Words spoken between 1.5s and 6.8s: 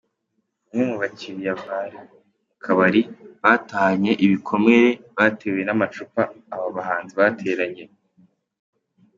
bari mu kabari batahanye ibikomere batewe n’amacupa aba